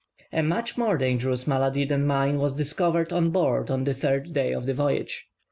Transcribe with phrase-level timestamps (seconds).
[0.33, 4.51] A much more dangerous malady than mine was discovered on board on the third day
[4.51, 5.27] of the voyage.